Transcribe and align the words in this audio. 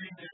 everything 0.00 0.16
they 0.20 0.33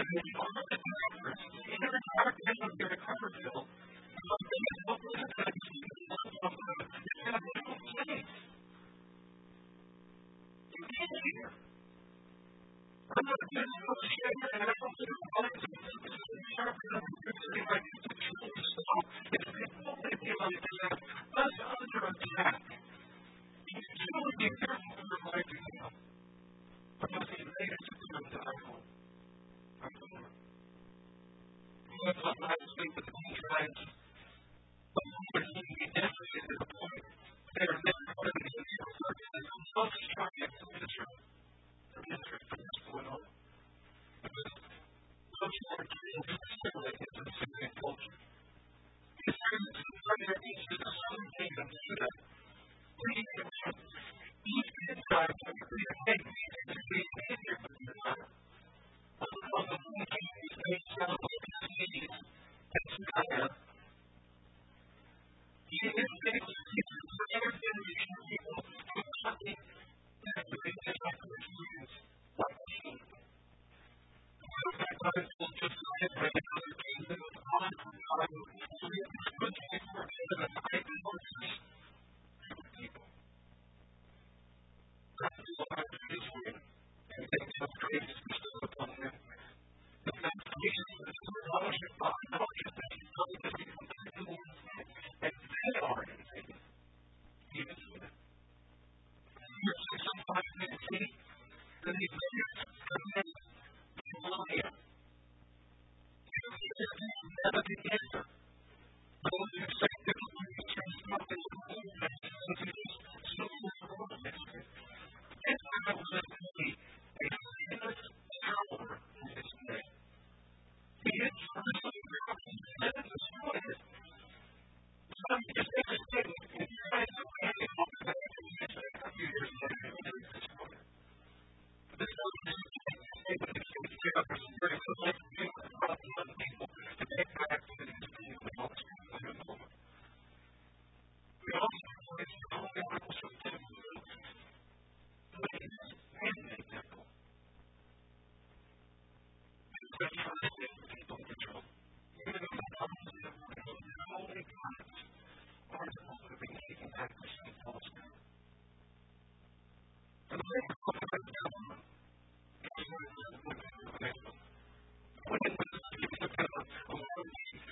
Thank 0.00 0.24
you. 0.26 0.29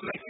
for 0.00 0.21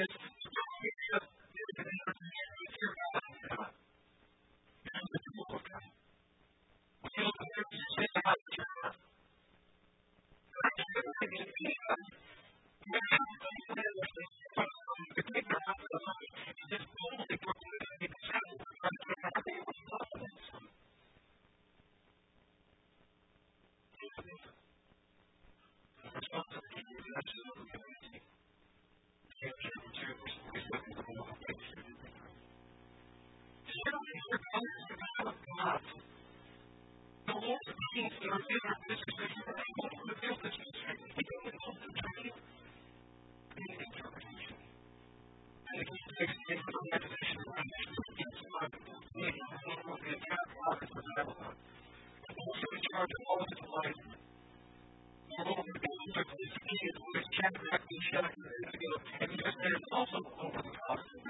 this 0.00 0.39
9 59.88 60.06
15, 60.12 60.52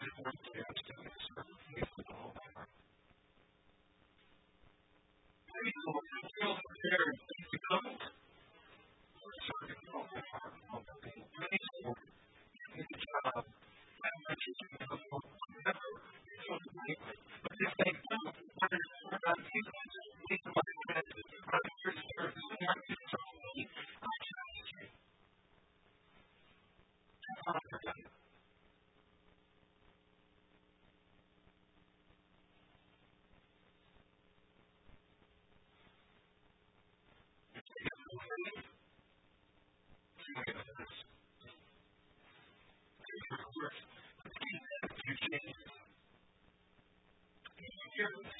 Maybe 0.00 0.12
the 0.16 0.24
Lord 5.86 6.04
will 6.04 6.30
fill 6.36 6.56
the 6.56 6.90
air 6.90 7.04
and 7.10 7.18
become 7.52 7.86
a 7.86 7.88
servant 9.44 9.88
of 9.94 10.06
different 48.00 48.39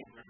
in 0.00 0.06
their 0.14 0.24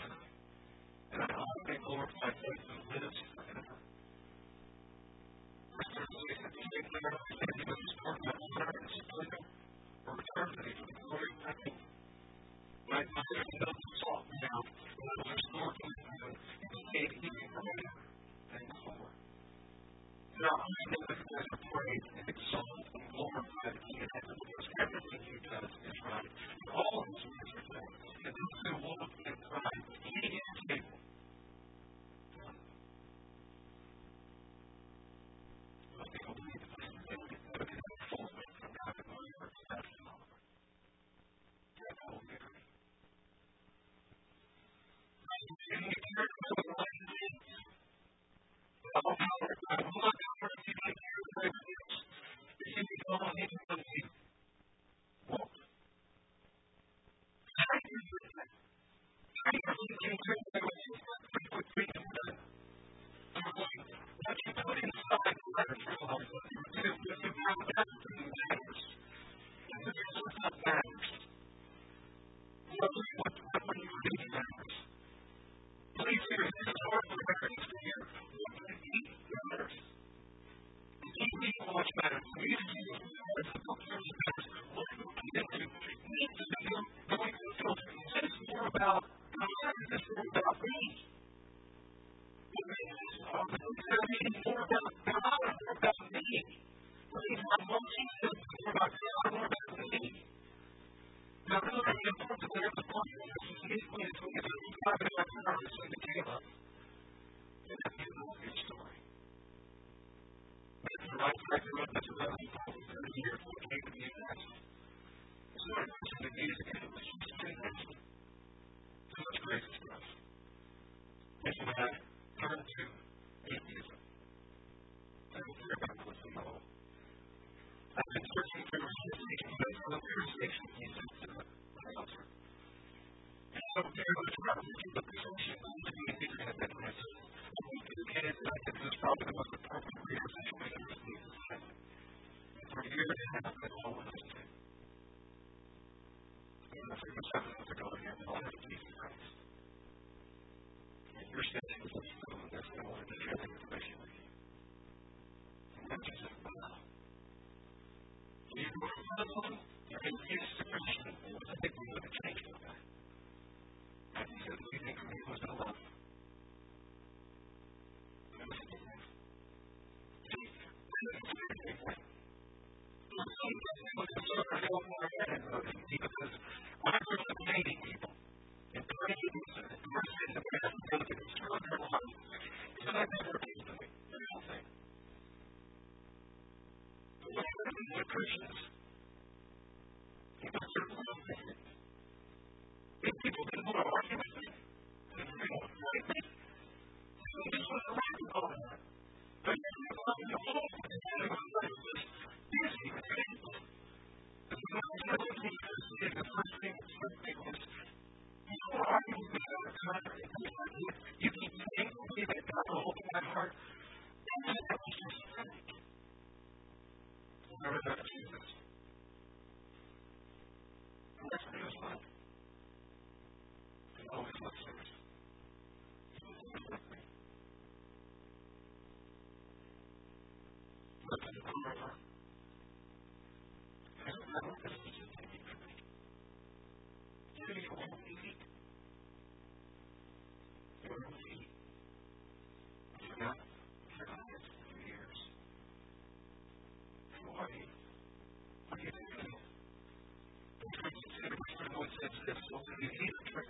that's 252.01 252.17
you 252.49 252.65
to 252.65 252.73
do 252.81 252.87
either. 252.89 253.45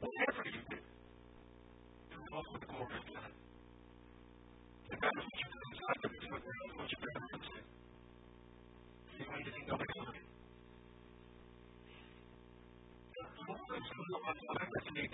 Whatever 0.00 0.42
you 0.50 0.62
do, 0.70 0.78
do 2.10 2.18
it 2.18 2.32
all 2.34 2.44
for 2.50 2.58
the 2.58 2.66
glory 2.66 2.96
of 2.98 3.06
God. 3.14 3.30
Matter 4.90 5.22
what 5.22 5.38
you're 5.38 5.54
doing, 5.54 5.74
God 5.78 5.96
knows 6.02 6.10
what 6.10 6.42
you're 6.42 6.42
doing, 6.42 6.72
what 6.76 6.88
you're 6.90 7.02
you're 7.06 7.46
doing. 7.46 7.66
See 9.14 9.24
why 9.30 9.38
you 9.38 9.50
think 9.54 9.66
nobody 9.70 9.94
will 10.00 10.12
do 10.12 10.22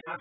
God 0.06 0.20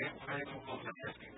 Open 0.00 0.12
the 0.18 0.92
Bible. 0.92 1.33